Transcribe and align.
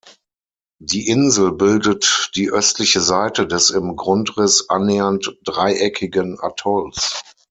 Die 0.81 1.07
Insel 1.09 1.51
bildet 1.51 2.31
die 2.33 2.49
östliche 2.49 3.01
Seite 3.01 3.45
des 3.45 3.69
im 3.69 3.95
Grundriss 3.95 4.67
annähernd 4.67 5.37
dreieckigen 5.43 6.39
Atolls. 6.39 7.21